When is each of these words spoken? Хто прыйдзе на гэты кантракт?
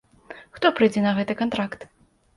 Хто 0.55 0.71
прыйдзе 0.79 1.03
на 1.05 1.11
гэты 1.19 1.37
кантракт? 1.45 1.79